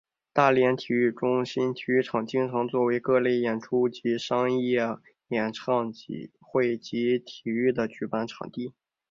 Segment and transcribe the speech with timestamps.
[0.33, 4.79] 大连体育中心体育场经常作为各类演出及商业
[5.27, 5.93] 演唱
[6.39, 8.73] 会及体育的举办场地。